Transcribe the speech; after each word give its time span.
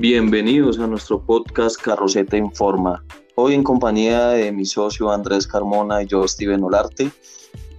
Bienvenidos 0.00 0.78
a 0.78 0.86
nuestro 0.86 1.22
podcast 1.22 1.78
Carroceta 1.78 2.34
Informa. 2.34 3.04
Hoy 3.34 3.52
en 3.52 3.62
compañía 3.62 4.28
de 4.28 4.50
mi 4.50 4.64
socio 4.64 5.12
Andrés 5.12 5.46
Carmona 5.46 6.02
y 6.02 6.06
yo, 6.06 6.26
Steven 6.26 6.64
Olarte, 6.64 7.10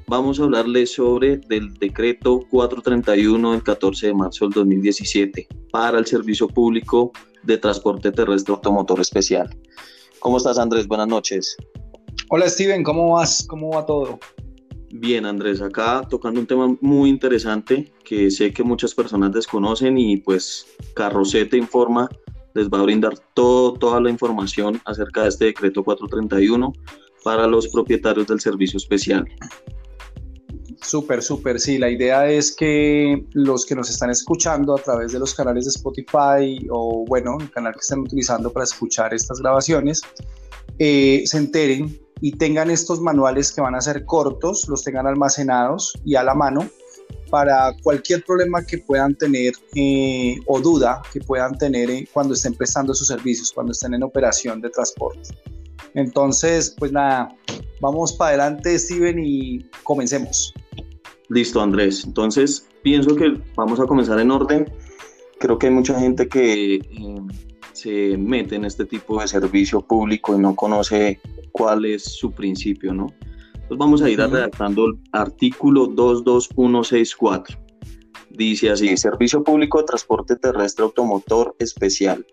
vamos 0.05 0.39
a 0.39 0.43
hablarles 0.43 0.93
sobre 0.93 1.41
el 1.49 1.73
decreto 1.79 2.41
431 2.51 3.53
del 3.53 3.63
14 3.63 4.05
de 4.05 4.13
marzo 4.13 4.45
del 4.45 4.53
2017 4.53 5.47
para 5.71 5.97
el 5.97 6.05
servicio 6.05 6.47
público 6.47 7.11
de 7.41 7.57
transporte 7.57 8.11
terrestre 8.11 8.53
automotor 8.53 8.99
especial. 8.99 9.49
¿Cómo 10.19 10.37
estás 10.37 10.59
Andrés? 10.59 10.85
Buenas 10.85 11.07
noches. 11.07 11.57
Hola 12.29 12.47
Steven, 12.47 12.83
¿cómo 12.83 13.13
vas? 13.13 13.43
¿Cómo 13.47 13.71
va 13.71 13.83
todo? 13.87 14.19
Bien, 14.93 15.25
Andrés, 15.25 15.61
acá 15.61 16.05
tocando 16.09 16.39
un 16.41 16.47
tema 16.47 16.75
muy 16.81 17.09
interesante 17.09 17.93
que 18.03 18.29
sé 18.29 18.51
que 18.51 18.63
muchas 18.63 18.93
personas 18.93 19.31
desconocen 19.31 19.97
y 19.97 20.17
pues 20.17 20.67
Carrocete 20.95 21.55
Informa 21.55 22.09
les 22.53 22.67
va 22.67 22.79
a 22.79 22.83
brindar 22.83 23.17
todo, 23.33 23.73
toda 23.73 24.01
la 24.01 24.09
información 24.09 24.81
acerca 24.85 25.23
de 25.23 25.29
este 25.29 25.45
decreto 25.45 25.83
431 25.83 26.73
para 27.23 27.47
los 27.47 27.69
propietarios 27.69 28.27
del 28.27 28.41
servicio 28.41 28.77
especial. 28.77 29.25
Súper, 30.81 31.21
súper, 31.21 31.59
sí. 31.59 31.77
La 31.77 31.89
idea 31.89 32.29
es 32.29 32.53
que 32.53 33.25
los 33.33 33.65
que 33.65 33.75
nos 33.75 33.89
están 33.89 34.09
escuchando 34.09 34.75
a 34.75 34.81
través 34.81 35.13
de 35.13 35.19
los 35.19 35.33
canales 35.33 35.65
de 35.65 35.69
Spotify 35.69 36.67
o, 36.69 37.05
bueno, 37.07 37.37
el 37.39 37.49
canal 37.51 37.73
que 37.73 37.79
están 37.79 37.99
utilizando 37.99 38.51
para 38.51 38.65
escuchar 38.65 39.13
estas 39.13 39.39
grabaciones, 39.39 40.01
eh, 40.79 41.21
se 41.25 41.37
enteren 41.37 41.97
y 42.21 42.33
tengan 42.33 42.69
estos 42.69 43.01
manuales 43.01 43.51
que 43.51 43.61
van 43.61 43.75
a 43.75 43.81
ser 43.81 44.05
cortos, 44.05 44.67
los 44.69 44.83
tengan 44.83 45.07
almacenados 45.07 45.93
y 46.05 46.15
a 46.15 46.23
la 46.23 46.35
mano 46.35 46.69
para 47.29 47.73
cualquier 47.81 48.23
problema 48.23 48.63
que 48.63 48.77
puedan 48.77 49.15
tener 49.15 49.53
eh, 49.75 50.35
o 50.45 50.59
duda 50.59 51.01
que 51.11 51.19
puedan 51.19 51.57
tener 51.57 51.89
eh, 51.89 52.07
cuando 52.13 52.35
estén 52.35 52.53
prestando 52.53 52.93
sus 52.93 53.07
servicios, 53.07 53.51
cuando 53.51 53.71
estén 53.71 53.93
en 53.93 54.03
operación 54.03 54.61
de 54.61 54.69
transporte. 54.69 55.29
Entonces, 55.93 56.75
pues 56.77 56.91
nada, 56.91 57.35
vamos 57.81 58.13
para 58.13 58.29
adelante, 58.29 58.77
Steven, 58.77 59.19
y 59.19 59.65
comencemos. 59.83 60.53
Listo, 61.29 61.61
Andrés. 61.61 62.03
Entonces, 62.05 62.67
pienso 62.83 63.15
que 63.15 63.41
vamos 63.55 63.79
a 63.79 63.85
comenzar 63.85 64.19
en 64.19 64.31
orden. 64.31 64.71
Creo 65.39 65.57
que 65.57 65.67
hay 65.67 65.73
mucha 65.73 65.99
gente 65.99 66.27
que 66.27 66.75
eh, 66.75 66.81
se 67.73 68.17
mete 68.17 68.55
en 68.55 68.65
este 68.65 68.85
tipo 68.85 69.19
de 69.19 69.27
servicio 69.27 69.81
público 69.81 70.35
y 70.35 70.39
no 70.39 70.55
conoce 70.55 71.19
cuál 71.51 71.85
es 71.85 72.03
su 72.03 72.31
principio, 72.31 72.93
¿no? 72.93 73.07
Entonces 73.53 73.77
vamos 73.77 74.01
a 74.01 74.09
ir 74.09 74.19
redactando 74.19 74.87
el 74.87 74.99
artículo 75.11 75.87
22164. 75.87 77.57
Dice 78.31 78.69
así, 78.69 78.95
Servicio 78.97 79.43
Público 79.43 79.79
de 79.79 79.85
Transporte 79.85 80.35
Terrestre 80.35 80.83
Automotor 80.83 81.55
Especial. 81.59 82.25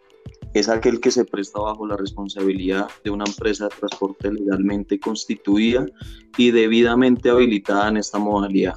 Es 0.55 0.69
aquel 0.69 1.01
que 1.01 1.11
se 1.11 1.25
presta 1.25 1.61
bajo 1.61 1.87
la 1.87 1.97
responsabilidad 1.97 2.89
de 3.05 3.11
una 3.11 3.25
empresa 3.25 3.65
de 3.65 3.77
transporte 3.77 4.33
legalmente 4.33 4.99
constituida 4.99 5.87
y 6.37 6.51
debidamente 6.51 7.31
habilitada 7.31 7.89
en 7.89 7.99
esta 7.99 8.19
modalidad 8.19 8.75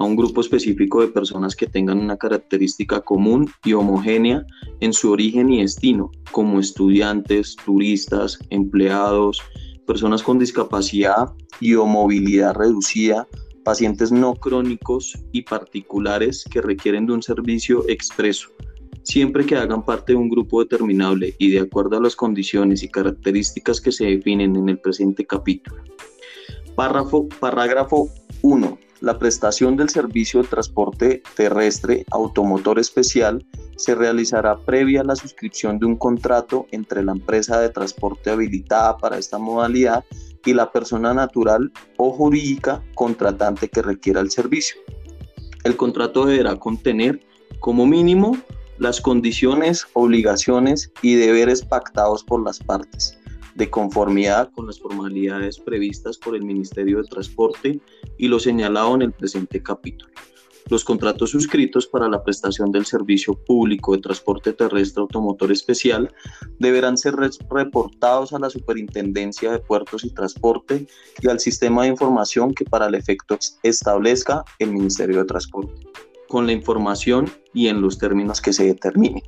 a 0.00 0.04
un 0.04 0.16
grupo 0.16 0.40
específico 0.40 1.02
de 1.02 1.08
personas 1.08 1.54
que 1.54 1.66
tengan 1.66 1.98
una 1.98 2.16
característica 2.16 3.02
común 3.02 3.50
y 3.64 3.74
homogénea 3.74 4.46
en 4.80 4.94
su 4.94 5.12
origen 5.12 5.52
y 5.52 5.60
destino, 5.60 6.10
como 6.32 6.58
estudiantes, 6.58 7.54
turistas, 7.66 8.38
empleados, 8.48 9.42
personas 9.90 10.22
con 10.22 10.38
discapacidad 10.38 11.34
y 11.58 11.74
o 11.74 11.84
movilidad 11.84 12.54
reducida, 12.54 13.26
pacientes 13.64 14.12
no 14.12 14.36
crónicos 14.36 15.18
y 15.32 15.42
particulares 15.42 16.44
que 16.48 16.62
requieren 16.62 17.06
de 17.06 17.14
un 17.14 17.24
servicio 17.24 17.84
expreso, 17.88 18.50
siempre 19.02 19.44
que 19.44 19.56
hagan 19.56 19.84
parte 19.84 20.12
de 20.12 20.18
un 20.18 20.28
grupo 20.28 20.60
determinable 20.60 21.34
y 21.38 21.50
de 21.50 21.58
acuerdo 21.58 21.96
a 21.96 22.00
las 22.00 22.14
condiciones 22.14 22.84
y 22.84 22.88
características 22.88 23.80
que 23.80 23.90
se 23.90 24.04
definen 24.04 24.54
en 24.54 24.68
el 24.68 24.78
presente 24.78 25.26
capítulo. 25.26 25.82
Párrafo, 26.76 27.28
parágrafo 27.40 28.08
1 28.42 28.78
la 29.00 29.18
prestación 29.18 29.76
del 29.76 29.88
servicio 29.88 30.42
de 30.42 30.48
transporte 30.48 31.22
terrestre 31.34 32.04
automotor 32.10 32.78
especial 32.78 33.46
se 33.76 33.94
realizará 33.94 34.58
previa 34.58 35.00
a 35.00 35.04
la 35.04 35.16
suscripción 35.16 35.78
de 35.78 35.86
un 35.86 35.96
contrato 35.96 36.66
entre 36.70 37.02
la 37.02 37.12
empresa 37.12 37.60
de 37.60 37.70
transporte 37.70 38.30
habilitada 38.30 38.98
para 38.98 39.18
esta 39.18 39.38
modalidad 39.38 40.04
y 40.44 40.54
la 40.54 40.70
persona 40.70 41.14
natural 41.14 41.72
o 41.96 42.12
jurídica 42.12 42.82
contratante 42.94 43.68
que 43.68 43.82
requiera 43.82 44.20
el 44.20 44.30
servicio. 44.30 44.80
El 45.64 45.76
contrato 45.76 46.26
deberá 46.26 46.56
contener 46.56 47.20
como 47.58 47.86
mínimo 47.86 48.36
las 48.78 49.00
condiciones, 49.00 49.86
obligaciones 49.92 50.92
y 51.02 51.14
deberes 51.14 51.62
pactados 51.62 52.24
por 52.24 52.42
las 52.42 52.58
partes 52.58 53.19
de 53.54 53.70
conformidad 53.70 54.50
con 54.52 54.66
las 54.66 54.78
formalidades 54.78 55.58
previstas 55.58 56.18
por 56.18 56.36
el 56.36 56.42
Ministerio 56.42 56.98
de 56.98 57.08
Transporte 57.08 57.80
y 58.18 58.28
lo 58.28 58.38
señalado 58.38 58.94
en 58.94 59.02
el 59.02 59.12
presente 59.12 59.62
capítulo. 59.62 60.12
Los 60.68 60.84
contratos 60.84 61.30
suscritos 61.30 61.86
para 61.88 62.08
la 62.08 62.22
prestación 62.22 62.70
del 62.70 62.86
servicio 62.86 63.34
público 63.34 63.92
de 63.92 64.02
transporte 64.02 64.52
terrestre 64.52 65.00
automotor 65.00 65.50
especial 65.50 66.14
deberán 66.60 66.96
ser 66.96 67.16
reportados 67.16 68.32
a 68.32 68.38
la 68.38 68.50
Superintendencia 68.50 69.50
de 69.50 69.58
Puertos 69.58 70.04
y 70.04 70.10
Transporte 70.10 70.86
y 71.20 71.28
al 71.28 71.40
sistema 71.40 71.82
de 71.82 71.88
información 71.88 72.54
que 72.54 72.64
para 72.64 72.86
el 72.86 72.94
efecto 72.94 73.36
establezca 73.64 74.44
el 74.60 74.72
Ministerio 74.72 75.18
de 75.18 75.24
Transporte, 75.24 75.88
con 76.28 76.46
la 76.46 76.52
información 76.52 77.28
y 77.52 77.66
en 77.66 77.82
los 77.82 77.98
términos 77.98 78.40
que 78.40 78.52
se 78.52 78.64
determine. 78.64 79.24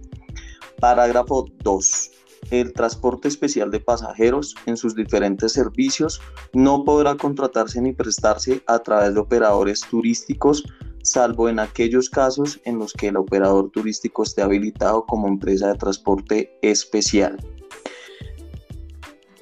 Parágrafo 0.78 1.46
2 1.64 2.10
el 2.50 2.72
transporte 2.72 3.28
especial 3.28 3.70
de 3.70 3.80
pasajeros 3.80 4.54
en 4.66 4.76
sus 4.76 4.94
diferentes 4.94 5.52
servicios 5.52 6.20
no 6.52 6.84
podrá 6.84 7.16
contratarse 7.16 7.80
ni 7.80 7.92
prestarse 7.92 8.62
a 8.66 8.78
través 8.80 9.14
de 9.14 9.20
operadores 9.20 9.80
turísticos, 9.80 10.64
salvo 11.02 11.48
en 11.48 11.58
aquellos 11.58 12.10
casos 12.10 12.60
en 12.64 12.78
los 12.78 12.92
que 12.92 13.08
el 13.08 13.16
operador 13.16 13.70
turístico 13.70 14.22
esté 14.22 14.42
habilitado 14.42 15.04
como 15.06 15.28
empresa 15.28 15.68
de 15.68 15.78
transporte 15.78 16.58
especial. 16.62 17.36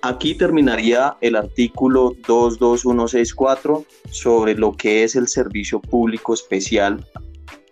Aquí 0.02 0.34
terminaría 0.34 1.16
el 1.20 1.36
artículo 1.36 2.14
22164 2.26 3.84
sobre 4.10 4.54
lo 4.54 4.74
que 4.74 5.04
es 5.04 5.14
el 5.14 5.28
servicio 5.28 5.78
público 5.78 6.32
especial 6.32 7.04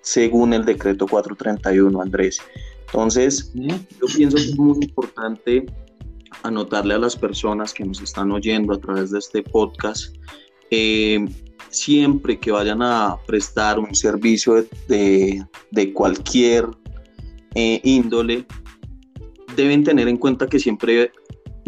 según 0.09 0.55
el 0.55 0.65
decreto 0.65 1.07
431, 1.07 2.01
Andrés. 2.01 2.41
Entonces, 2.89 3.53
yo 3.55 4.07
pienso 4.17 4.37
que 4.37 4.43
es 4.45 4.59
muy 4.59 4.79
importante 4.83 5.67
anotarle 6.43 6.95
a 6.95 6.99
las 6.99 7.17
personas 7.17 7.75
que 7.75 7.85
nos 7.85 8.01
están 8.01 8.31
oyendo 8.33 8.73
a 8.73 8.81
través 8.81 9.11
de 9.11 9.19
este 9.19 9.43
podcast, 9.43 10.17
eh, 10.71 11.25
siempre 11.71 12.39
que 12.39 12.51
vayan 12.51 12.83
a 12.83 13.17
prestar 13.27 13.79
un 13.79 13.95
servicio 13.95 14.67
de, 14.89 15.45
cualquier 15.95 16.67
eh, 17.55 17.81
índole, 17.85 18.47
deben 19.57 19.85
tener 19.85 20.09
en 20.09 20.17
cuenta 20.17 20.47
que 20.47 20.59
siempre 20.59 21.13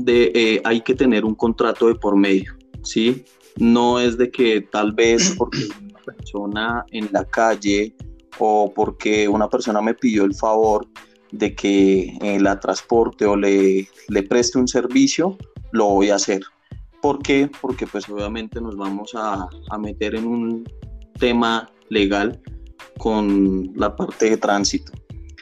eh, 0.06 0.60
hay 0.64 0.80
que 0.80 0.94
tener 0.94 1.24
un 1.24 1.34
contrato 1.34 1.88
de 1.88 1.94
por 1.94 2.16
medio, 2.16 2.56
¿sí? 2.82 3.24
No 3.56 3.98
es 3.98 4.16
de 4.16 4.30
que 4.30 4.62
tal 4.62 4.92
vez 4.92 5.34
porque 5.36 5.58
una 5.90 6.00
persona 6.00 6.84
en 6.90 7.08
la 7.12 7.24
calle 7.24 7.94
o 8.38 8.72
porque 8.74 9.28
una 9.28 9.48
persona 9.48 9.82
me 9.82 9.94
pidió 9.94 10.24
el 10.24 10.34
favor, 10.34 10.86
de 11.32 11.54
que 11.54 12.16
eh, 12.22 12.40
la 12.40 12.58
transporte 12.58 13.26
o 13.26 13.36
le, 13.36 13.88
le 14.08 14.22
preste 14.22 14.58
un 14.58 14.68
servicio, 14.68 15.36
lo 15.72 15.86
voy 15.86 16.10
a 16.10 16.16
hacer. 16.16 16.42
¿Por 17.02 17.22
qué? 17.22 17.50
Porque 17.60 17.86
pues 17.86 18.08
obviamente 18.08 18.60
nos 18.60 18.76
vamos 18.76 19.12
a, 19.14 19.48
a 19.70 19.78
meter 19.78 20.14
en 20.14 20.26
un 20.26 20.64
tema 21.18 21.70
legal 21.88 22.40
con 22.98 23.72
la 23.74 23.94
parte 23.96 24.30
de 24.30 24.36
tránsito. 24.36 24.92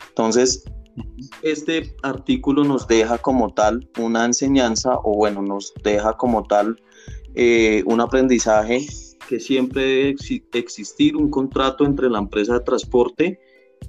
Entonces, 0.08 0.64
este 1.42 1.94
artículo 2.02 2.64
nos 2.64 2.86
deja 2.86 3.18
como 3.18 3.52
tal 3.54 3.88
una 3.98 4.24
enseñanza 4.24 4.98
o 5.04 5.16
bueno, 5.16 5.42
nos 5.42 5.72
deja 5.82 6.14
como 6.14 6.44
tal 6.44 6.80
eh, 7.34 7.82
un 7.86 8.00
aprendizaje 8.00 8.86
que 9.28 9.38
siempre 9.38 9.82
debe 9.82 10.16
existir 10.52 11.16
un 11.16 11.30
contrato 11.30 11.84
entre 11.84 12.08
la 12.08 12.18
empresa 12.18 12.54
de 12.54 12.60
transporte 12.60 13.40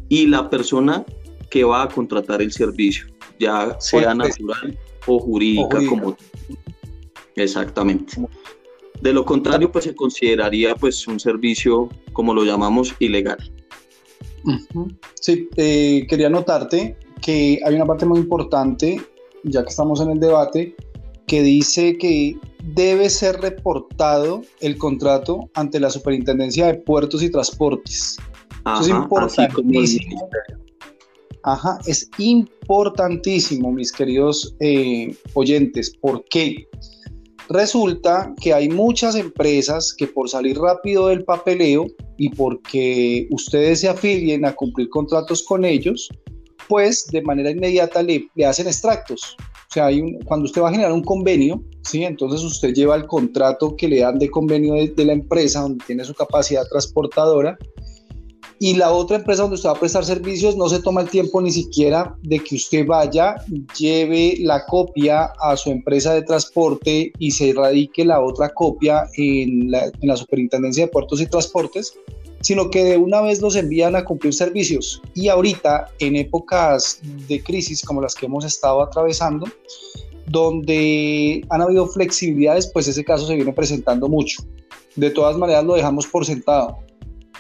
y 0.10 0.28
la 0.28 0.50
persona 0.50 1.06
que 1.50 1.64
va 1.64 1.84
a 1.84 1.88
contratar 1.88 2.42
el 2.42 2.52
servicio, 2.52 3.08
ya 3.40 3.76
sea 3.80 4.14
natural 4.14 4.78
o 5.06 5.20
jurídica, 5.20 5.80
como 5.88 6.16
exactamente. 7.36 8.18
De 9.02 9.14
lo 9.14 9.24
contrario, 9.26 9.72
pues 9.72 9.86
se 9.86 9.96
consideraría 9.96 10.76
pues 10.76 11.08
un 11.08 11.20
servicio, 11.20 11.90
como 12.14 12.34
lo 12.34 12.44
llamamos, 12.44 12.94
ilegal. 13.00 13.38
Sí, 15.22 15.50
eh, 15.56 16.06
quería 16.10 16.30
notarte 16.30 16.98
que 17.22 17.60
hay 17.66 17.76
una 17.76 17.86
parte 17.86 18.06
muy 18.06 18.20
importante, 18.20 19.02
ya 19.44 19.64
que 19.64 19.70
estamos 19.70 20.02
en 20.02 20.12
el 20.12 20.20
debate, 20.20 20.76
que 21.28 21.42
dice 21.42 21.98
que 21.98 22.38
debe 22.64 23.10
ser 23.10 23.40
reportado 23.40 24.42
el 24.60 24.78
contrato 24.78 25.50
ante 25.54 25.80
la 25.80 25.90
Superintendencia 25.90 26.68
de 26.68 26.76
Puertos 26.76 27.24
y 27.24 27.30
Transportes. 27.30 28.18
Eso 28.66 28.82
es 28.82 28.90
importantísimo 28.90 30.30
Ajá, 31.44 31.80
es 31.86 32.10
importantísimo, 32.18 33.72
mis 33.72 33.92
queridos 33.92 34.56
eh, 34.60 35.16
oyentes. 35.34 35.94
¿Por 36.02 36.24
qué? 36.26 36.68
Resulta 37.50 38.34
que 38.40 38.54
hay 38.54 38.70
muchas 38.70 39.16
empresas 39.16 39.94
que 39.98 40.06
por 40.06 40.30
salir 40.30 40.58
rápido 40.60 41.08
del 41.08 41.24
papeleo 41.24 41.88
y 42.18 42.30
porque 42.30 43.28
ustedes 43.32 43.80
se 43.82 43.90
afilien 43.90 44.46
a 44.46 44.54
cumplir 44.54 44.90
contratos 44.90 45.42
con 45.44 45.66
ellos, 45.66 46.10
pues 46.68 47.08
de 47.08 47.24
manera 47.24 47.50
inmediata 47.50 48.04
le, 48.04 48.30
hacen 48.46 48.68
extractos. 48.68 49.36
O 49.40 49.74
sea, 49.74 49.90
cuando 50.26 50.46
usted 50.46 50.62
va 50.62 50.70
a 50.70 50.72
generar 50.72 50.92
un 50.92 51.04
convenio, 51.04 51.64
¿sí? 51.84 52.04
entonces 52.04 52.44
usted 52.44 52.74
lleva 52.74 52.96
el 52.96 53.08
contrato 53.08 53.76
que 53.76 53.88
le 53.88 54.00
dan 54.02 54.20
de 54.20 54.30
convenio 54.30 54.74
de 54.74 55.06
la 55.06 55.14
empresa 55.14 55.62
donde 55.62 55.84
tiene 55.86 56.04
su 56.04 56.14
capacidad 56.14 56.68
transportadora 56.68 57.58
y 58.60 58.76
la 58.76 58.92
otra 58.92 59.16
empresa 59.16 59.44
donde 59.44 59.56
usted 59.56 59.70
va 59.70 59.74
a 59.74 59.80
prestar 59.80 60.04
servicios 60.04 60.58
no 60.58 60.68
se 60.68 60.82
toma 60.82 61.02
el 61.02 61.10
tiempo 61.10 61.42
ni 61.42 61.50
siquiera 61.50 62.16
de 62.22 62.40
que 62.40 62.56
usted 62.56 62.86
vaya, 62.86 63.36
lleve 63.78 64.36
la 64.42 64.66
copia 64.66 65.32
a 65.42 65.56
su 65.56 65.72
empresa 65.72 66.14
de 66.14 66.24
transporte 66.24 67.14
y 67.18 67.32
se 67.32 67.54
radique 67.54 68.04
la 68.04 68.22
otra 68.22 68.50
copia 68.50 69.06
en 69.16 69.72
la, 69.72 69.86
en 69.86 70.08
la 70.08 70.18
Superintendencia 70.18 70.86
de 70.86 70.92
Puertos 70.92 71.22
y 71.22 71.28
Transportes, 71.28 71.94
sino 72.42 72.70
que 72.70 72.84
de 72.84 72.98
una 72.98 73.22
vez 73.22 73.42
los 73.42 73.56
envían 73.56 73.96
a 73.96 74.04
cumplir 74.04 74.34
servicios. 74.34 75.02
Y 75.14 75.30
ahorita, 75.30 75.90
en 76.00 76.18
épocas 76.18 77.00
de 77.30 77.42
crisis 77.42 77.82
como 77.82 78.02
las 78.02 78.14
que 78.14 78.26
hemos 78.26 78.44
estado 78.44 78.84
atravesando, 78.84 79.48
donde 80.28 81.46
han 81.50 81.62
habido 81.62 81.88
flexibilidades, 81.88 82.68
pues 82.68 82.90
ese 82.90 83.06
caso 83.06 83.26
se 83.26 83.36
viene 83.36 83.54
presentando 83.54 84.10
mucho. 84.10 84.44
De 84.98 85.12
todas 85.12 85.38
maneras, 85.38 85.64
lo 85.64 85.76
dejamos 85.76 86.06
por 86.08 86.26
sentado 86.26 86.78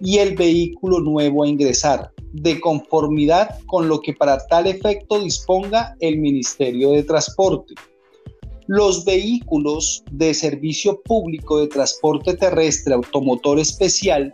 y 0.00 0.18
el 0.18 0.36
vehículo 0.36 1.00
nuevo 1.00 1.42
a 1.42 1.48
ingresar, 1.48 2.12
de 2.32 2.60
conformidad 2.60 3.58
con 3.66 3.88
lo 3.88 4.00
que 4.00 4.14
para 4.14 4.38
tal 4.46 4.66
efecto 4.66 5.22
disponga 5.22 5.96
el 6.00 6.18
Ministerio 6.18 6.90
de 6.90 7.02
Transporte. 7.02 7.74
Los 8.66 9.04
vehículos 9.04 10.04
de 10.12 10.32
servicio 10.32 11.00
público 11.02 11.58
de 11.58 11.66
transporte 11.66 12.34
terrestre 12.34 12.94
automotor 12.94 13.58
especial 13.58 14.32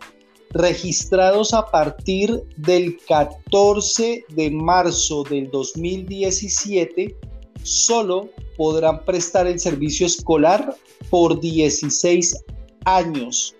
registrados 0.51 1.53
a 1.53 1.65
partir 1.65 2.41
del 2.57 2.97
14 3.07 4.25
de 4.29 4.51
marzo 4.51 5.23
del 5.23 5.49
2017 5.51 7.15
solo 7.63 8.29
podrán 8.57 9.03
prestar 9.05 9.47
el 9.47 9.59
servicio 9.59 10.05
escolar 10.05 10.75
por 11.09 11.39
16 11.39 12.35
años, 12.85 13.55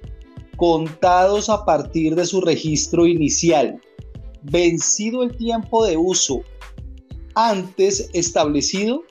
contados 0.57 1.50
a 1.50 1.66
partir 1.66 2.16
de 2.16 2.25
su 2.25 2.42
registro 2.42 3.07
inicial. 3.07 3.80
Vencido 4.44 5.24
el 5.24 5.36
tiempo 5.36 5.86
de 5.86 5.98
uso 5.98 6.41
antes 7.36 8.10
establecido, 8.13 9.03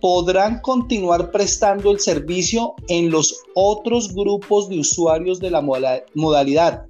podrán 0.00 0.60
continuar 0.60 1.30
prestando 1.30 1.90
el 1.90 2.00
servicio 2.00 2.74
en 2.88 3.10
los 3.10 3.42
otros 3.54 4.14
grupos 4.14 4.68
de 4.68 4.80
usuarios 4.80 5.40
de 5.40 5.50
la 5.50 5.60
modalidad 5.60 6.86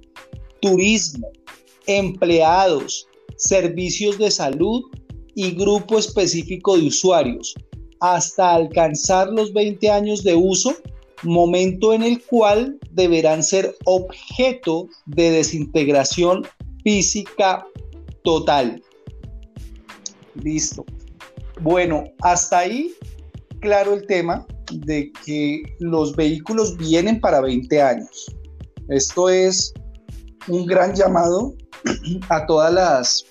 turismo, 0.61 1.27
empleados, 1.87 3.07
servicios 3.35 4.17
de 4.17 4.31
salud 4.31 4.83
y 5.35 5.51
grupo 5.51 5.97
específico 5.97 6.77
de 6.77 6.87
usuarios 6.87 7.55
hasta 8.01 8.53
alcanzar 8.55 9.29
los 9.29 9.53
20 9.53 9.89
años 9.89 10.23
de 10.23 10.35
uso, 10.35 10.75
momento 11.23 11.93
en 11.93 12.01
el 12.01 12.21
cual 12.23 12.79
deberán 12.91 13.43
ser 13.43 13.75
objeto 13.85 14.89
de 15.05 15.29
desintegración 15.29 16.47
física 16.83 17.65
total. 18.23 18.81
Listo. 20.43 20.83
Bueno, 21.61 22.05
hasta 22.21 22.59
ahí 22.59 22.91
claro 23.59 23.93
el 23.93 24.07
tema 24.07 24.47
de 24.73 25.11
que 25.23 25.61
los 25.79 26.15
vehículos 26.15 26.75
vienen 26.77 27.19
para 27.19 27.39
20 27.41 27.81
años. 27.81 28.35
Esto 28.89 29.29
es 29.29 29.73
un 30.47 30.65
gran 30.65 30.95
llamado 30.95 31.53
a 32.29 32.45
todas 32.47 32.73
las 32.73 33.25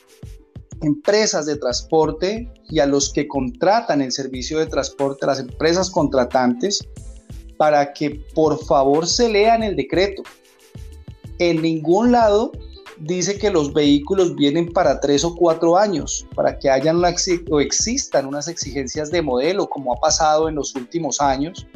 empresas 0.83 1.47
de 1.47 1.57
transporte 1.57 2.53
y 2.69 2.79
a 2.79 2.87
los 2.87 3.13
que 3.13 3.29
contratan 3.29 4.01
el 4.01 4.13
servicio 4.13 4.59
de 4.59 4.67
transporte, 4.67 5.27
las 5.27 5.41
empresas 5.41 5.91
contratantes, 5.91 6.87
para 7.57 7.93
que 7.93 8.23
por 8.35 8.65
favor 8.65 9.07
se 9.07 9.29
lean 9.29 9.63
el 9.63 9.77
decreto. 9.77 10.23
En 11.39 11.61
ningún 11.61 12.13
lado 12.13 12.53
dice 13.01 13.39
que 13.39 13.51
los 13.51 13.73
vehículos 13.73 14.35
vienen 14.37 14.73
para 14.73 15.01
tres 15.01 15.25
o 15.25 15.35
cuatro 15.35 15.77
años, 15.77 16.27
para 16.35 16.59
que 16.59 16.71
hayan 16.71 17.03
o 17.51 17.61
existan 17.61 18.27
unas 18.27 18.49
exigencias 18.49 19.11
de 19.11 19.23
modelo, 19.23 19.69
como 19.69 19.93
ha 19.93 19.97
pasado 19.97 20.49
en 20.49 20.55
los 20.55 20.75
últimos 20.75 21.21
años, 21.21 21.67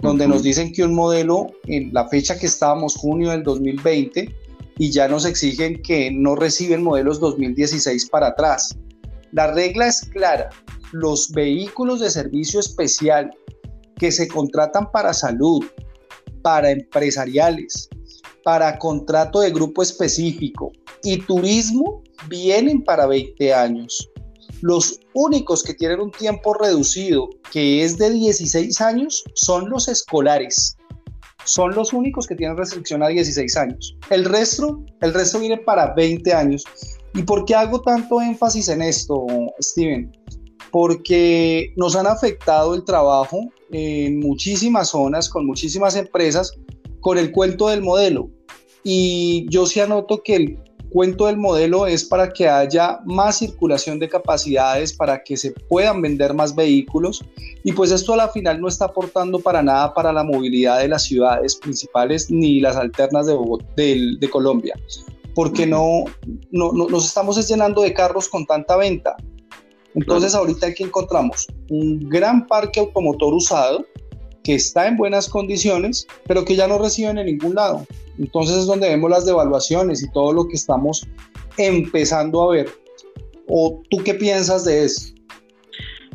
donde 0.00 0.28
nos 0.28 0.42
dicen 0.42 0.72
que 0.72 0.84
un 0.84 0.94
modelo, 0.94 1.46
en 1.64 1.92
la 1.92 2.08
fecha 2.08 2.38
que 2.38 2.46
estábamos, 2.46 2.96
junio 2.96 3.30
del 3.30 3.42
2020, 3.42 4.34
y 4.78 4.90
ya 4.90 5.08
nos 5.08 5.24
exigen 5.24 5.82
que 5.82 6.10
no 6.10 6.36
reciben 6.36 6.82
modelos 6.82 7.20
2016 7.20 8.08
para 8.10 8.28
atrás. 8.28 8.76
La 9.32 9.52
regla 9.52 9.86
es 9.86 10.02
clara, 10.12 10.50
los 10.92 11.30
vehículos 11.30 12.00
de 12.00 12.10
servicio 12.10 12.60
especial 12.60 13.30
que 13.98 14.12
se 14.12 14.28
contratan 14.28 14.90
para 14.92 15.12
salud, 15.12 15.64
para 16.42 16.70
empresariales, 16.70 17.88
para 18.44 18.78
contrato 18.78 19.40
de 19.40 19.50
grupo 19.50 19.82
específico 19.82 20.72
y 21.02 21.18
turismo 21.18 22.02
vienen 22.28 22.82
para 22.84 23.06
20 23.06 23.54
años. 23.54 24.08
Los 24.62 25.00
únicos 25.14 25.62
que 25.62 25.74
tienen 25.74 26.00
un 26.00 26.10
tiempo 26.10 26.54
reducido, 26.54 27.28
que 27.52 27.84
es 27.84 27.98
de 27.98 28.10
16 28.10 28.80
años, 28.80 29.24
son 29.34 29.68
los 29.68 29.88
escolares. 29.88 30.76
Son 31.46 31.74
los 31.74 31.92
únicos 31.92 32.26
que 32.26 32.34
tienen 32.34 32.56
restricción 32.56 33.02
a 33.02 33.08
16 33.08 33.56
años. 33.56 33.96
El 34.10 34.24
resto, 34.24 34.84
el 35.00 35.14
resto 35.14 35.38
viene 35.38 35.56
para 35.56 35.94
20 35.94 36.32
años. 36.32 36.64
¿Y 37.14 37.22
por 37.22 37.44
qué 37.44 37.54
hago 37.54 37.80
tanto 37.80 38.20
énfasis 38.20 38.68
en 38.68 38.82
esto, 38.82 39.26
Steven? 39.60 40.12
Porque 40.70 41.72
nos 41.76 41.96
han 41.96 42.06
afectado 42.06 42.74
el 42.74 42.84
trabajo 42.84 43.40
en 43.70 44.18
muchísimas 44.18 44.90
zonas, 44.90 45.28
con 45.28 45.46
muchísimas 45.46 45.96
empresas, 45.96 46.52
con 47.00 47.16
el 47.16 47.30
cuento 47.30 47.68
del 47.68 47.82
modelo. 47.82 48.28
Y 48.82 49.46
yo 49.48 49.66
sí 49.66 49.80
anoto 49.80 50.22
que 50.22 50.36
el 50.36 50.58
cuento 50.96 51.26
del 51.26 51.36
modelo 51.36 51.86
es 51.86 52.04
para 52.04 52.32
que 52.32 52.48
haya 52.48 53.00
más 53.04 53.40
circulación 53.40 53.98
de 53.98 54.08
capacidades, 54.08 54.94
para 54.94 55.22
que 55.22 55.36
se 55.36 55.50
puedan 55.50 56.00
vender 56.00 56.32
más 56.32 56.54
vehículos. 56.54 57.22
Y 57.64 57.72
pues 57.72 57.90
esto 57.90 58.14
a 58.14 58.16
la 58.16 58.28
final 58.30 58.62
no 58.62 58.66
está 58.66 58.86
aportando 58.86 59.38
para 59.38 59.62
nada 59.62 59.92
para 59.92 60.10
la 60.10 60.24
movilidad 60.24 60.78
de 60.78 60.88
las 60.88 61.04
ciudades 61.04 61.56
principales 61.56 62.30
ni 62.30 62.60
las 62.60 62.76
alternas 62.76 63.26
de, 63.26 64.16
de, 64.18 64.30
Colombia, 64.30 64.74
porque 65.34 65.66
no, 65.66 66.04
no, 66.50 66.72
nos 66.72 67.04
estamos 67.04 67.46
llenando 67.46 67.82
de 67.82 67.92
carros 67.92 68.26
con 68.30 68.46
tanta 68.46 68.78
venta. 68.78 69.16
Entonces 69.94 70.34
ahorita 70.34 70.68
aquí 70.68 70.84
encontramos 70.84 71.46
un 71.68 72.08
gran 72.08 72.46
parque 72.46 72.80
automotor 72.80 73.34
usado 73.34 73.84
que 74.46 74.54
está 74.54 74.86
en 74.86 74.96
buenas 74.96 75.28
condiciones, 75.28 76.06
pero 76.28 76.44
que 76.44 76.54
ya 76.54 76.68
no 76.68 76.78
reciben 76.78 77.18
en 77.18 77.26
ningún 77.26 77.56
lado. 77.56 77.84
Entonces 78.16 78.58
es 78.58 78.66
donde 78.66 78.88
vemos 78.88 79.10
las 79.10 79.26
devaluaciones 79.26 80.04
y 80.04 80.10
todo 80.12 80.32
lo 80.32 80.46
que 80.46 80.54
estamos 80.54 81.04
empezando 81.58 82.44
a 82.44 82.54
ver. 82.54 82.70
¿O 83.48 83.82
tú 83.90 83.98
qué 84.04 84.14
piensas 84.14 84.64
de 84.64 84.84
eso? 84.84 85.12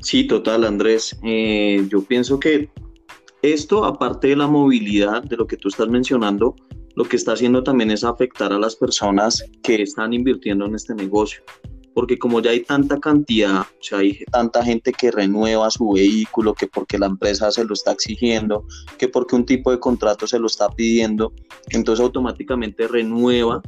Sí, 0.02 0.24
total, 0.24 0.64
Andrés. 0.64 1.14
Eh, 1.24 1.86
yo 1.90 2.06
pienso 2.06 2.40
que 2.40 2.70
esto, 3.42 3.84
aparte 3.84 4.30
de 4.30 4.38
la 4.38 4.48
movilidad, 4.48 5.24
de 5.24 5.36
lo 5.36 5.46
que 5.46 5.58
tú 5.58 5.68
estás 5.68 5.90
mencionando, 5.90 6.56
lo 6.96 7.04
que 7.04 7.18
está 7.18 7.34
haciendo 7.34 7.64
también 7.64 7.92
es 7.92 8.06
afectar 8.06 8.54
a 8.54 8.60
las 8.60 8.78
personas 8.78 9.44
que 9.62 9.82
están 9.82 10.14
invirtiendo 10.14 10.66
en 10.66 10.76
este 10.76 10.96
negocio 10.96 11.44
porque 11.94 12.18
como 12.18 12.42
ya 12.42 12.52
hay 12.52 12.62
tanta 12.62 13.00
cantidad, 13.00 13.62
o 13.62 13.84
sea, 13.84 14.00
hay 14.00 14.24
tanta 14.32 14.64
gente 14.64 14.92
que 14.94 15.12
renueva 15.12 15.70
su 15.70 15.92
vehículo, 15.92 16.54
que 16.54 16.68
porque 16.68 16.98
la 16.98 17.08
empresa 17.08 17.52
se 17.52 17.64
lo 17.64 17.74
está 17.74 17.92
exigiendo, 17.92 18.66
que 18.98 19.08
porque 19.08 19.36
un 19.36 19.46
tipo 19.46 19.72
de 19.72 19.80
contrato 19.80 20.28
se 20.28 20.40
lo 20.40 20.48
está 20.48 20.70
pidiendo, 20.70 21.34
entonces 21.70 22.04
automáticamente 22.04 22.88
renueva, 22.88 23.62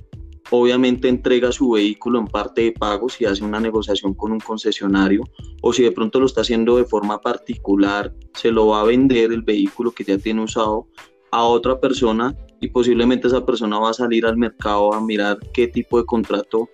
obviamente 0.50 1.08
entrega 1.08 1.52
su 1.52 1.72
vehículo 1.72 2.20
en 2.20 2.28
parte 2.28 2.62
de 2.62 2.72
pago 2.72 3.10
si 3.10 3.26
hace 3.26 3.44
una 3.44 3.60
negociación 3.60 4.14
con 4.14 4.32
un 4.32 4.40
concesionario 4.40 5.24
o 5.62 5.74
si 5.74 5.84
de 5.84 5.92
pronto 5.92 6.20
lo 6.20 6.26
está 6.26 6.42
haciendo 6.42 6.78
de 6.78 6.86
forma 6.86 7.20
particular, 7.20 8.14
se 8.34 8.52
lo 8.52 8.68
va 8.68 8.82
a 8.82 8.86
vender 8.86 9.32
el 9.32 9.42
vehículo 9.42 9.92
que 9.92 10.04
ya 10.04 10.18
tiene 10.18 10.44
usado 10.44 10.88
a 11.32 11.44
otra 11.46 11.80
persona 11.80 12.36
y 12.62 12.68
posiblemente 12.68 13.28
esa 13.28 13.46
persona 13.46 13.80
va 13.80 13.90
a 13.90 13.94
salir 13.94 14.26
al 14.26 14.38
mercado 14.38 14.94
a 14.94 15.02
mirar 15.02 15.40
qué 15.52 15.68
tipo 15.68 15.98
de 15.98 16.06
contrato 16.06 16.70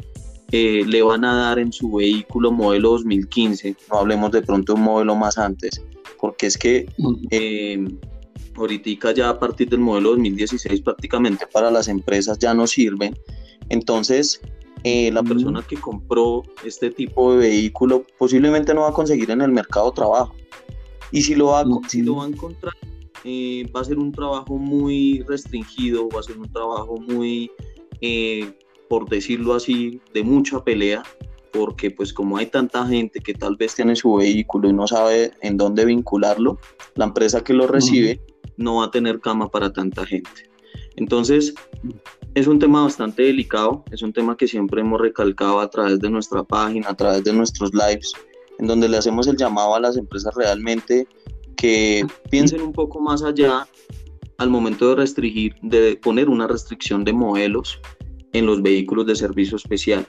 eh, 0.52 0.84
le 0.86 1.04
van 1.04 1.24
a 1.26 1.36
dar 1.36 1.60
en 1.60 1.72
su 1.72 1.92
vehículo 1.92 2.52
modelo 2.52 2.92
2015, 2.92 3.76
no 3.92 4.00
hablemos 4.00 4.32
de 4.32 4.42
pronto 4.42 4.74
un 4.74 4.82
modelo 4.82 5.16
más 5.16 5.38
antes, 5.38 5.80
porque 6.20 6.48
es 6.48 6.58
que 6.58 6.88
eh, 7.30 7.88
ahorita 8.56 9.14
ya 9.14 9.30
a 9.30 9.40
partir 9.40 9.70
del 9.70 9.80
modelo 9.80 10.10
2016 10.10 10.82
prácticamente 10.82 11.46
para 11.46 11.70
las 11.70 11.88
empresas 11.88 12.40
ya 12.40 12.56
no 12.56 12.66
sirven, 12.66 13.16
entonces 13.70 14.42
eh, 14.84 15.12
la 15.12 15.22
persona 15.22 15.62
que 15.62 15.78
compró 15.78 16.42
este 16.66 16.90
tipo 16.90 17.34
de 17.34 17.50
vehículo 17.50 18.04
posiblemente 18.18 18.74
no 18.74 18.82
va 18.82 18.90
a 18.90 18.94
conseguir 18.94 19.30
en 19.30 19.42
el 19.42 19.52
mercado 19.52 19.92
trabajo, 19.92 20.34
y 21.12 21.22
si 21.22 21.36
lo 21.36 21.48
va, 21.48 21.64
si 21.88 22.02
lo 22.02 22.16
va 22.16 22.26
a 22.26 22.28
encontrar, 22.28 22.74
va 23.24 23.82
a 23.82 23.84
ser 23.84 24.00
un 24.00 24.12
trabajo 24.12 24.58
muy 24.58 25.24
restringido, 25.28 26.10
va 26.10 26.22
a 26.22 26.24
ser 26.24 26.40
un 26.40 26.52
trabajo 26.52 26.98
muy 26.98 27.52
por 28.90 29.08
decirlo 29.08 29.54
así, 29.54 30.02
de 30.14 30.24
mucha 30.24 30.64
pelea, 30.64 31.04
porque 31.54 31.92
pues 31.92 32.12
como 32.12 32.38
hay 32.38 32.48
tanta 32.48 32.86
gente 32.86 33.20
que 33.20 33.34
tal 33.34 33.56
vez 33.56 33.76
tiene 33.76 33.96
su 33.96 34.16
vehículo 34.16 34.70
y 34.70 34.74
no 34.74 34.88
sabe 34.88 35.32
en 35.42 35.58
dónde 35.58 35.86
vincularlo, 35.86 36.60
la 36.96 37.06
empresa 37.06 37.44
que 37.44 37.54
lo 37.54 37.68
recibe 37.68 38.20
no 38.58 38.78
va 38.78 38.86
a 38.86 38.92
tener 38.92 39.20
cama 39.20 39.50
para 39.50 39.72
tanta 39.72 40.06
gente. 40.06 40.50
Entonces, 40.96 41.54
es 42.36 42.48
un 42.48 42.60
tema 42.60 42.84
bastante 42.84 43.24
delicado, 43.24 43.84
es 43.92 44.02
un 44.02 44.12
tema 44.12 44.36
que 44.36 44.48
siempre 44.48 44.82
hemos 44.82 45.00
recalcado 45.00 45.60
a 45.60 45.70
través 45.70 46.00
de 46.00 46.10
nuestra 46.10 46.44
página, 46.44 46.90
a 46.90 46.96
través 46.96 47.24
de 47.24 47.32
nuestros 47.32 47.72
lives, 47.74 48.12
en 48.58 48.68
donde 48.68 48.90
le 48.90 48.98
hacemos 48.98 49.28
el 49.28 49.38
llamado 49.38 49.76
a 49.76 49.80
las 49.80 49.98
empresas 49.98 50.34
realmente 50.36 51.08
que 51.56 52.06
piensen 52.30 52.62
un 52.62 52.74
poco 52.74 53.00
más 53.00 53.24
allá 53.24 53.68
al 54.38 54.50
momento 54.50 54.90
de 54.90 54.96
restringir, 54.96 55.56
de 55.62 55.98
poner 56.02 56.30
una 56.30 56.48
restricción 56.48 57.04
de 57.04 57.14
modelos 57.14 57.80
en 58.34 58.46
los 58.46 58.62
vehículos 58.62 59.06
de 59.06 59.16
servicio 59.16 59.58
especial. 59.58 60.08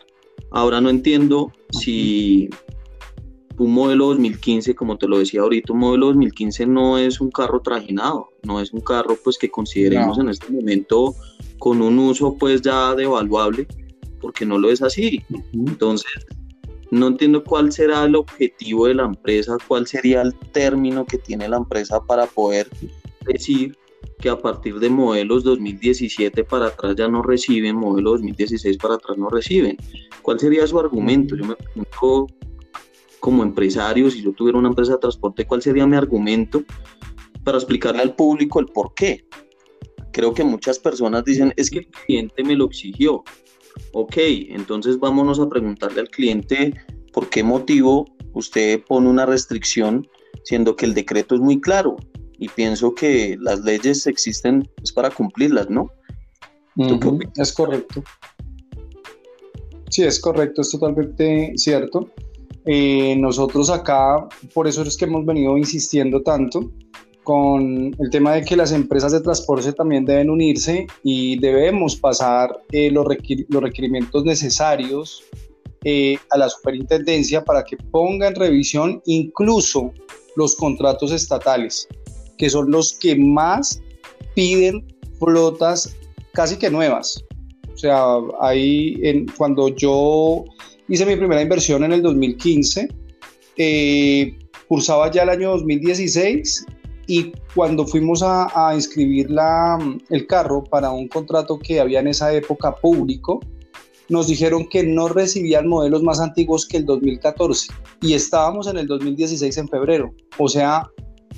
Ahora 0.51 0.81
no 0.81 0.91
entiendo 0.91 1.53
si 1.71 2.49
un 3.59 3.75
modelo 3.75 4.07
2015, 4.07 4.75
como 4.75 4.97
te 4.97 5.07
lo 5.07 5.19
decía 5.19 5.43
ahorita, 5.43 5.73
un 5.73 5.81
modelo 5.81 6.07
2015 6.07 6.67
no 6.67 6.97
es 6.99 7.21
un 7.21 7.31
carro 7.31 7.61
trajinado, 7.61 8.31
no 8.43 8.61
es 8.61 8.73
un 8.73 8.81
carro 8.81 9.19
pues 9.23 9.37
que 9.37 9.51
consideremos 9.51 10.19
en 10.19 10.31
este 10.31 10.51
momento 10.51 11.15
con 11.59 11.83
un 11.83 11.99
uso 11.99 12.37
pues 12.39 12.63
ya 12.63 12.95
devaluable, 12.95 13.67
porque 14.21 14.47
no 14.47 14.59
lo 14.59 14.71
es 14.71 14.83
así. 14.83 15.23
Entonces, 15.53 16.27
no 16.91 17.09
entiendo 17.09 17.45
cuál 17.45 17.71
será 17.71 18.05
el 18.05 18.17
objetivo 18.17 18.87
de 18.87 18.95
la 18.95 19.05
empresa, 19.05 19.57
cuál 19.69 19.87
sería 19.87 20.23
el 20.23 20.35
término 20.53 21.05
que 21.05 21.19
tiene 21.19 21.49
la 21.49 21.59
empresa 21.59 22.01
para 22.05 22.27
poder 22.27 22.69
decir 23.27 23.77
que 24.21 24.29
a 24.29 24.39
partir 24.39 24.79
de 24.79 24.91
modelos 24.91 25.43
2017 25.45 26.45
para 26.45 26.67
atrás 26.67 26.95
ya 26.97 27.09
no 27.09 27.23
reciben, 27.23 27.77
modelos 27.77 28.15
2016 28.15 28.77
para 28.77 28.95
atrás 28.95 29.17
no 29.19 29.29
reciben. 29.29 29.77
¿Cuál 30.23 30.39
sería 30.39 30.67
su 30.67 30.79
argumento? 30.79 31.35
Yo 31.37 31.45
me 31.45 31.57
pregunto 31.57 32.27
como 33.19 33.43
empresario, 33.43 34.11
si 34.11 34.23
yo 34.23 34.33
tuviera 34.33 34.59
una 34.59 34.69
empresa 34.69 34.93
de 34.93 34.99
transporte, 34.99 35.47
¿cuál 35.47 35.63
sería 35.63 35.87
mi 35.87 35.97
argumento 35.97 36.63
para 37.45 37.59
explicarle 37.59 38.03
al 38.03 38.15
público 38.15 38.61
el 38.61 38.67
por 38.67 38.95
qué? 38.95 39.25
Creo 40.13 40.35
que 40.35 40.45
muchas 40.45 40.79
personas 40.79 41.25
dicen, 41.25 41.53
es 41.57 41.71
que 41.71 41.81
el 41.81 41.89
cliente 41.89 42.45
me 42.45 42.57
lo 42.57 42.67
exigió. 42.67 43.23
Ok, 43.93 44.15
entonces 44.19 44.99
vámonos 44.99 45.39
a 45.39 45.49
preguntarle 45.49 46.01
al 46.01 46.09
cliente 46.09 46.75
por 47.13 47.29
qué 47.29 47.43
motivo 47.43 48.07
usted 48.35 48.83
pone 48.87 49.09
una 49.09 49.27
restricción 49.27 50.07
siendo 50.45 50.77
que 50.77 50.87
el 50.87 50.95
decreto 50.95 51.35
es 51.35 51.41
muy 51.41 51.61
claro 51.61 51.97
y 52.41 52.49
pienso 52.49 52.95
que 52.95 53.37
las 53.39 53.61
leyes 53.61 54.07
existen 54.07 54.69
es 54.83 54.91
para 54.91 55.11
cumplirlas, 55.11 55.69
¿no? 55.71 55.91
es 57.37 57.53
correcto. 57.53 58.03
Sí, 59.91 60.05
es 60.05 60.19
correcto, 60.19 60.63
es 60.63 60.71
totalmente 60.71 61.53
cierto. 61.57 62.09
Eh, 62.65 63.15
nosotros 63.19 63.69
acá, 63.69 64.27
por 64.55 64.67
eso 64.67 64.83
es 64.83 64.97
que 64.97 65.05
hemos 65.05 65.27
venido 65.27 65.59
insistiendo 65.59 66.23
tanto 66.23 66.73
con 67.25 67.95
el 67.99 68.11
tema 68.11 68.33
de 68.33 68.45
que 68.45 68.57
las 68.57 68.73
empresas 68.73 69.13
de 69.13 69.21
transporte 69.21 69.73
también 69.75 70.07
deben 70.07 70.31
unirse 70.31 70.87
y 71.03 71.39
debemos 71.39 71.97
pasar 71.97 72.59
eh, 72.73 72.91
los, 72.91 73.07
requerimientos 73.07 74.25
necesarios 74.25 75.23
eh, 75.85 76.17
a 76.31 76.39
la 76.39 76.49
superintendencia 76.49 77.45
para 77.45 77.65
que 77.65 77.77
ponga 77.77 78.29
en 78.29 78.35
revisión 78.35 79.03
incluso 79.05 79.93
los 80.37 80.57
contratos 80.57 81.13
estatales 81.13 81.87
que 82.41 82.49
son 82.49 82.71
los 82.71 82.95
que 82.95 83.15
más 83.17 83.83
piden 84.35 84.83
flotas 85.19 85.95
casi 86.33 86.57
que 86.57 86.71
nuevas. 86.71 87.23
O 87.71 87.77
sea, 87.77 88.17
ahí 88.41 88.99
en, 89.03 89.27
cuando 89.37 89.69
yo 89.69 90.47
hice 90.89 91.05
mi 91.05 91.17
primera 91.17 91.43
inversión 91.43 91.85
en 91.85 91.93
el 91.93 92.01
2015, 92.01 92.89
eh, 93.59 94.39
cursaba 94.69 95.11
ya 95.11 95.25
el 95.25 95.29
año 95.29 95.51
2016 95.51 96.65
y 97.07 97.31
cuando 97.55 97.87
fuimos 97.87 98.23
a, 98.25 98.73
inscribir 98.75 99.31
la, 99.31 99.79
el 100.09 100.27
carro 100.27 100.65
para 100.65 100.91
un 100.93 101.09
contrato 101.09 101.59
que 101.59 101.79
había 101.79 102.01
en 102.01 102.09
esa 102.09 102.33
época 102.33 102.75
público, 102.75 103.41
nos 104.09 104.29
dijeron 104.29 104.67
que 104.67 104.83
no 104.83 105.09
recibían 105.09 105.69
modelos 105.69 106.03
más 106.03 106.21
antiguos 106.21 106.67
que 106.67 106.79
el 106.79 106.87
2014 106.87 107.71
y 108.01 108.15
estábamos 108.15 108.67
en 108.67 108.79
el 108.79 108.87
2016 108.87 109.59
en 109.59 109.69
febrero. 109.69 110.15
O 110.39 110.49
sea, 110.49 110.91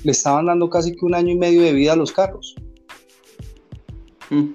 le 0.03 0.11
estaban 0.11 0.45
dando 0.45 0.69
casi 0.69 0.95
que 0.95 1.05
un 1.05 1.15
año 1.15 1.31
y 1.31 1.37
medio 1.37 1.61
de 1.61 1.73
vida 1.73 1.93
a 1.93 1.95
los 1.95 2.11
carros. 2.11 2.55
Mm, 4.29 4.53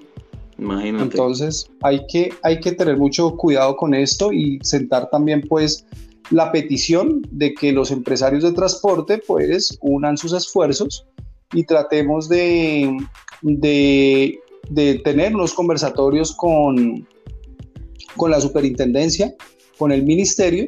imagínate. 0.57 1.03
Entonces 1.03 1.69
hay 1.81 2.05
que, 2.07 2.33
hay 2.43 2.59
que 2.59 2.71
tener 2.71 2.97
mucho 2.97 3.35
cuidado 3.35 3.75
con 3.75 3.93
esto 3.93 4.31
y 4.31 4.59
sentar 4.61 5.09
también 5.09 5.41
pues 5.47 5.85
la 6.31 6.51
petición 6.51 7.21
de 7.31 7.53
que 7.53 7.71
los 7.71 7.91
empresarios 7.91 8.43
de 8.43 8.51
transporte 8.51 9.21
pues 9.25 9.77
unan 9.81 10.17
sus 10.17 10.33
esfuerzos 10.33 11.05
y 11.53 11.63
tratemos 11.63 12.29
de, 12.29 12.95
de, 13.41 15.01
tener 15.03 15.35
unos 15.35 15.53
conversatorios 15.53 16.35
con, 16.35 17.07
con 18.15 18.29
la 18.29 18.39
superintendencia, 18.39 19.33
con 19.77 19.91
el 19.91 20.03
ministerio 20.03 20.67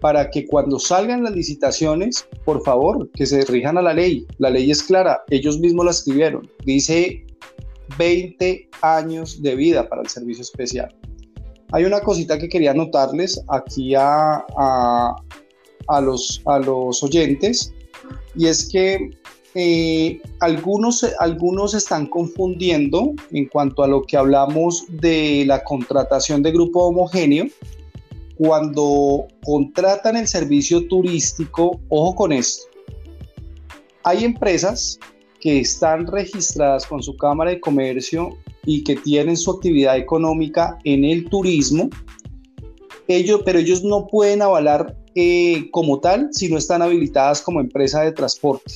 para 0.00 0.30
que 0.30 0.46
cuando 0.46 0.78
salgan 0.78 1.24
las 1.24 1.34
licitaciones, 1.34 2.26
por 2.44 2.62
favor, 2.62 3.10
que 3.12 3.26
se 3.26 3.44
rijan 3.44 3.78
a 3.78 3.82
la 3.82 3.94
ley. 3.94 4.26
La 4.38 4.50
ley 4.50 4.70
es 4.70 4.82
clara, 4.82 5.22
ellos 5.28 5.58
mismos 5.58 5.84
la 5.84 5.90
escribieron. 5.90 6.50
Dice 6.64 7.24
20 7.98 8.68
años 8.82 9.42
de 9.42 9.54
vida 9.54 9.88
para 9.88 10.02
el 10.02 10.08
servicio 10.08 10.42
especial. 10.42 10.94
Hay 11.72 11.84
una 11.84 12.00
cosita 12.00 12.38
que 12.38 12.48
quería 12.48 12.72
anotarles 12.72 13.40
aquí 13.48 13.94
a, 13.94 14.44
a, 14.56 16.00
los, 16.00 16.42
a 16.46 16.58
los 16.58 17.02
oyentes 17.02 17.72
y 18.34 18.46
es 18.46 18.68
que 18.68 19.10
eh, 19.54 20.20
algunos, 20.40 21.04
algunos 21.18 21.74
están 21.74 22.06
confundiendo 22.06 23.12
en 23.32 23.46
cuanto 23.46 23.82
a 23.82 23.88
lo 23.88 24.02
que 24.02 24.16
hablamos 24.16 24.84
de 24.88 25.44
la 25.46 25.62
contratación 25.64 26.42
de 26.42 26.52
grupo 26.52 26.86
homogéneo. 26.86 27.46
Cuando 28.42 29.26
contratan 29.44 30.16
el 30.16 30.26
servicio 30.26 30.88
turístico, 30.88 31.78
ojo 31.90 32.14
con 32.14 32.32
esto, 32.32 32.62
hay 34.02 34.24
empresas 34.24 34.98
que 35.42 35.60
están 35.60 36.06
registradas 36.06 36.86
con 36.86 37.02
su 37.02 37.14
Cámara 37.18 37.50
de 37.50 37.60
Comercio 37.60 38.30
y 38.64 38.82
que 38.82 38.96
tienen 38.96 39.36
su 39.36 39.50
actividad 39.50 39.98
económica 39.98 40.78
en 40.84 41.04
el 41.04 41.28
turismo, 41.28 41.90
ellos, 43.08 43.42
pero 43.44 43.58
ellos 43.58 43.84
no 43.84 44.06
pueden 44.06 44.40
avalar 44.40 44.96
eh, 45.14 45.68
como 45.70 46.00
tal 46.00 46.30
si 46.32 46.48
no 46.48 46.56
están 46.56 46.80
habilitadas 46.80 47.42
como 47.42 47.60
empresa 47.60 48.00
de 48.00 48.12
transporte. 48.12 48.72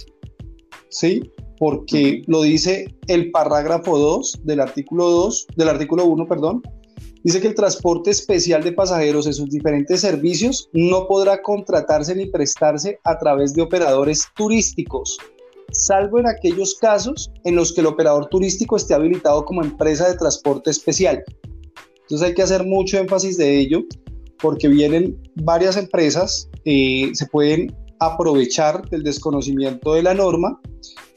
¿Sí? 0.91 1.23
Porque 1.59 2.23
lo 2.27 2.43
dice 2.43 2.95
el 3.09 3.31
parágrafo 3.31 3.97
2 3.97 4.41
del 4.45 4.61
artículo 4.61 5.09
2, 5.09 5.47
del 5.57 5.71
artículo 5.71 6.05
1, 6.05 6.29
perdón, 6.29 6.61
dice 7.25 7.41
que 7.41 7.49
el 7.49 7.55
transporte 7.57 8.11
especial 8.11 8.63
de 8.63 8.73
pasajeros 8.73 9.27
en 9.27 9.35
sus 9.35 9.51
diferentes 9.51 10.01
servicios 10.01 10.69
no 10.73 11.09
podrá 11.09 11.43
contratarse 11.43 12.15
ni 12.15 12.27
prestarse 12.27 13.01
a 13.03 13.19
través 13.19 13.53
de 13.55 13.63
operadores 13.63 14.29
turísticos 14.37 15.19
salvo 15.75 16.19
en 16.19 16.29
aquellos 16.29 16.77
casos 16.77 17.31
en 17.45 17.57
los 17.57 17.73
que 17.73 17.81
el 17.81 17.89
operador 17.89 18.29
turístico 18.29 18.77
esté 18.77 18.95
habilitado 18.95 19.45
como 19.45 19.63
empresa 19.63 20.09
de 20.09 20.17
transporte 20.17 20.71
especial. 20.71 21.23
Entonces 22.03 22.29
hay 22.29 22.35
que 22.35 22.43
hacer 22.43 22.65
mucho 22.65 22.99
énfasis 22.99 23.37
de 23.37 23.59
ello 23.59 23.83
porque 24.41 24.69
vienen 24.69 25.19
varias 25.37 25.77
empresas, 25.77 26.49
eh, 26.65 27.11
se 27.13 27.27
pueden 27.27 27.75
aprovechar 27.99 28.89
del 28.91 29.03
desconocimiento 29.03 29.95
de 29.95 30.03
la 30.03 30.15
norma 30.15 30.61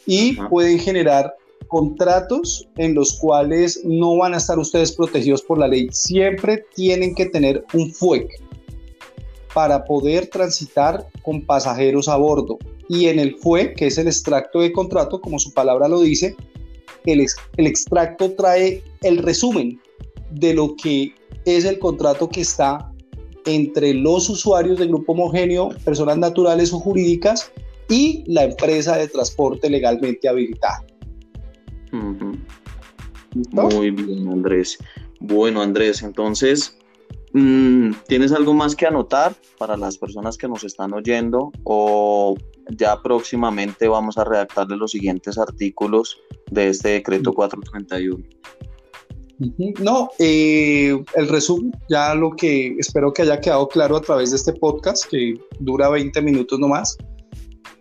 y 0.05 0.35
pueden 0.49 0.79
generar 0.79 1.33
contratos 1.67 2.67
en 2.77 2.93
los 2.93 3.13
cuales 3.19 3.81
no 3.83 4.17
van 4.17 4.33
a 4.33 4.37
estar 4.37 4.57
ustedes 4.59 4.91
protegidos 4.91 5.41
por 5.41 5.57
la 5.57 5.67
ley. 5.67 5.87
Siempre 5.91 6.65
tienen 6.75 7.15
que 7.15 7.25
tener 7.27 7.65
un 7.73 7.91
FUEC 7.93 8.29
para 9.53 9.83
poder 9.85 10.27
transitar 10.27 11.07
con 11.23 11.45
pasajeros 11.45 12.07
a 12.07 12.17
bordo 12.17 12.57
y 12.89 13.07
en 13.07 13.19
el 13.19 13.35
FUE, 13.37 13.73
que 13.73 13.87
es 13.87 13.97
el 13.97 14.07
extracto 14.07 14.61
de 14.61 14.71
contrato, 14.71 15.19
como 15.19 15.39
su 15.39 15.53
palabra 15.53 15.87
lo 15.87 16.01
dice, 16.01 16.35
el, 17.05 17.25
el 17.57 17.67
extracto 17.67 18.31
trae 18.33 18.83
el 19.01 19.17
resumen 19.17 19.81
de 20.31 20.53
lo 20.53 20.75
que 20.75 21.13
es 21.45 21.65
el 21.65 21.79
contrato 21.79 22.29
que 22.29 22.41
está 22.41 22.91
entre 23.45 23.93
los 23.93 24.29
usuarios 24.29 24.77
del 24.77 24.89
grupo 24.89 25.13
homogéneo, 25.13 25.69
personas 25.85 26.17
naturales 26.17 26.73
o 26.73 26.79
jurídicas, 26.79 27.51
y 27.89 28.23
la 28.27 28.43
empresa 28.43 28.97
de 28.97 29.07
transporte 29.07 29.69
legalmente 29.69 30.27
habilitada. 30.27 30.85
Muy 33.51 33.91
bien, 33.91 34.29
Andrés. 34.29 34.77
Bueno, 35.20 35.62
Andrés, 35.62 36.03
entonces 36.03 36.77
Mm, 37.34 37.91
¿Tienes 38.08 38.32
algo 38.32 38.53
más 38.53 38.75
que 38.75 38.88
anotar 38.88 39.36
para 39.58 39.75
las 39.77 39.98
personas 39.98 40.38
que 40.38 40.48
nos 40.48 40.63
están 40.63 40.94
oyendo 40.94 41.51
o 41.63 42.35
ya 42.70 43.01
próximamente 43.01 43.88
vamos 43.88 44.18
a 44.18 44.24
redactarle 44.24 44.77
los 44.77 44.92
siguientes 44.92 45.38
artículos 45.38 46.18
de 46.50 46.70
este 46.70 46.90
decreto 46.90 47.33
431? 47.33 48.24
No, 49.79 50.09
eh, 50.18 50.98
el 51.14 51.27
resumen, 51.27 51.72
ya 51.90 52.16
lo 52.16 52.31
que 52.31 52.75
espero 52.79 53.14
que 53.14 53.22
haya 53.22 53.40
quedado 53.40 53.68
claro 53.68 53.98
a 53.98 54.01
través 54.01 54.31
de 54.31 54.38
este 54.38 54.53
podcast, 54.53 55.05
que 55.05 55.40
dura 55.59 55.90
20 55.90 56.20
minutos 56.24 56.59
nomás, 56.59 56.98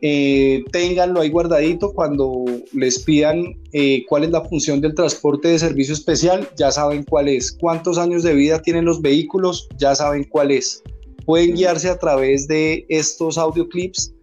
eh, 0.08 0.62
ténganlo 0.70 1.20
ahí 1.20 1.30
guardadito 1.30 1.92
cuando 1.92 2.44
les 2.72 3.02
pidan 3.02 3.58
eh, 3.72 4.04
cuál 4.08 4.22
es 4.22 4.30
la 4.30 4.44
función 4.44 4.80
del 4.80 4.94
transporte 4.94 5.48
de 5.48 5.58
servicio 5.58 5.94
especial, 5.94 6.48
ya 6.56 6.70
saben 6.70 7.02
cuál 7.02 7.28
es. 7.28 7.50
Cuántos 7.50 7.98
años 7.98 8.22
de 8.22 8.32
vida 8.32 8.62
tienen 8.62 8.84
los 8.84 9.02
vehículos, 9.02 9.68
ya 9.78 9.96
saben 9.96 10.22
cuál 10.22 10.52
es. 10.52 10.80
Pueden 11.24 11.56
guiarse 11.56 11.90
a 11.90 11.98
través 11.98 12.46
de 12.46 12.86
estos 12.88 13.36
audioclips 13.36 14.14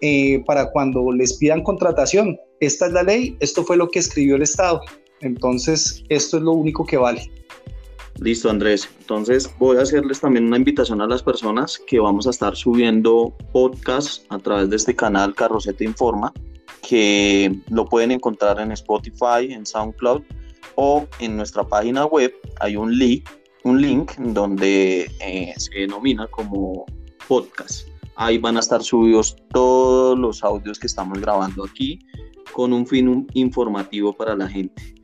eh, 0.00 0.42
para 0.46 0.70
cuando 0.70 1.12
les 1.12 1.34
pidan 1.34 1.62
contratación. 1.62 2.38
Esta 2.60 2.86
es 2.86 2.92
la 2.94 3.02
ley, 3.02 3.36
esto 3.40 3.62
fue 3.62 3.76
lo 3.76 3.90
que 3.90 3.98
escribió 3.98 4.36
el 4.36 4.42
Estado. 4.42 4.80
Entonces, 5.20 6.02
esto 6.08 6.38
es 6.38 6.44
lo 6.44 6.52
único 6.52 6.86
que 6.86 6.96
vale. 6.96 7.30
Listo, 8.20 8.48
Andrés. 8.48 8.88
Entonces 9.00 9.50
voy 9.58 9.76
a 9.76 9.82
hacerles 9.82 10.20
también 10.20 10.46
una 10.46 10.56
invitación 10.56 11.00
a 11.00 11.06
las 11.06 11.22
personas 11.22 11.80
que 11.86 12.00
vamos 12.00 12.26
a 12.26 12.30
estar 12.30 12.56
subiendo 12.56 13.34
podcasts 13.52 14.24
a 14.30 14.38
través 14.38 14.70
de 14.70 14.76
este 14.76 14.96
canal 14.96 15.34
Carroceta 15.34 15.84
Informa, 15.84 16.32
que 16.86 17.54
lo 17.68 17.86
pueden 17.86 18.10
encontrar 18.10 18.58
en 18.60 18.72
Spotify, 18.72 19.50
en 19.50 19.66
SoundCloud 19.66 20.22
o 20.76 21.06
en 21.20 21.36
nuestra 21.36 21.64
página 21.64 22.06
web. 22.06 22.32
Hay 22.60 22.76
un 22.76 22.96
link, 22.96 23.28
un 23.64 23.82
link 23.82 24.12
donde 24.16 25.10
eh, 25.20 25.54
se 25.58 25.80
denomina 25.80 26.26
como 26.28 26.86
podcast. 27.28 27.86
Ahí 28.16 28.38
van 28.38 28.56
a 28.56 28.60
estar 28.60 28.82
subidos 28.82 29.36
todos 29.52 30.18
los 30.18 30.42
audios 30.42 30.78
que 30.78 30.86
estamos 30.86 31.20
grabando 31.20 31.64
aquí 31.64 31.98
con 32.52 32.72
un 32.72 32.86
fin 32.86 33.26
informativo 33.34 34.14
para 34.14 34.34
la 34.34 34.48
gente. 34.48 34.95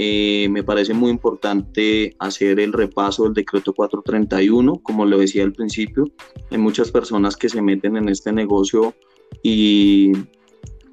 Eh, 0.00 0.46
me 0.50 0.62
parece 0.62 0.94
muy 0.94 1.10
importante 1.10 2.14
hacer 2.20 2.60
el 2.60 2.72
repaso 2.72 3.24
del 3.24 3.34
decreto 3.34 3.74
431, 3.74 4.78
como 4.78 5.04
lo 5.04 5.18
decía 5.18 5.42
al 5.42 5.52
principio, 5.52 6.04
hay 6.52 6.58
muchas 6.58 6.92
personas 6.92 7.36
que 7.36 7.48
se 7.48 7.60
meten 7.60 7.96
en 7.96 8.08
este 8.08 8.32
negocio 8.32 8.94
y 9.42 10.12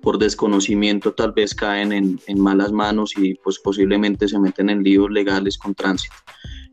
por 0.02 0.18
desconocimiento 0.18 1.14
tal 1.14 1.34
vez 1.34 1.54
caen 1.54 1.94
en, 1.94 2.20
malas 2.40 2.72
manos 2.72 3.14
y 3.16 3.36
pues 3.36 3.60
posiblemente 3.60 4.28
se 4.28 4.40
meten 4.40 4.72
en 4.72 4.84
líos 4.84 5.12
legales 5.12 5.60
con 5.60 5.76
tránsito. 5.76 6.16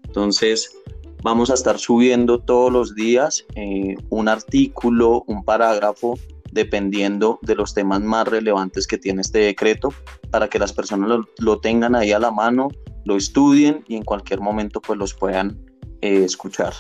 Entonces, 0.02 0.74
vamos 1.22 1.50
a 1.50 1.54
estar 1.54 1.78
subiendo 1.78 2.38
todos 2.38 2.72
los 2.72 2.94
días 2.94 3.44
eh, 3.56 3.94
un 4.08 4.28
artículo, 4.28 5.22
un 5.26 5.44
parágrafo 5.44 6.18
dependiendo 6.52 7.40
de 7.42 7.56
los 7.56 7.74
temas 7.74 8.00
más 8.02 8.28
relevantes 8.28 8.86
que 8.86 8.98
tiene 8.98 9.22
este 9.22 9.38
decreto, 9.38 9.88
para 10.30 10.48
que 10.48 10.58
las 10.58 10.72
personas 10.72 11.18
lo, 11.38 11.58
tengan 11.60 11.96
ahí 11.96 12.12
a 12.12 12.18
la 12.18 12.30
mano, 12.30 12.68
lo 13.04 13.16
estudien 13.16 13.82
y 13.88 13.96
en 13.96 14.04
cualquier 14.04 14.40
momento 14.40 14.80
pues 14.80 14.98
los 14.98 15.14
puedan 15.14 15.58
eh, 16.02 16.22
escuchar. 16.24 16.74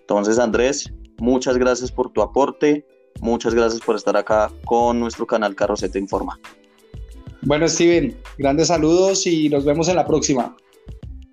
Entonces 0.00 0.38
Andrés, 0.38 0.92
muchas 1.18 1.56
gracias 1.56 1.90
por 1.90 2.12
tu 2.12 2.22
aporte, 2.22 2.86
muchas 3.20 3.54
gracias 3.54 3.80
por 3.80 3.96
estar 3.96 4.16
acá 4.16 4.52
con 4.66 5.00
nuestro 5.00 5.26
canal 5.26 5.54
Carroceta 5.54 5.98
Informa. 5.98 6.38
Bueno 7.40 7.66
Steven, 7.66 8.16
grandes 8.38 8.68
saludos 8.68 9.26
y 9.26 9.48
nos 9.48 9.64
vemos 9.64 9.88
en 9.88 9.96
la 9.96 10.06
próxima. 10.06 10.54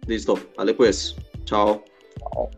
Listo, 0.08 0.39
vale 0.58 0.74
pues, 0.74 1.15
chao. 1.43 1.84
Chao. 2.17 2.50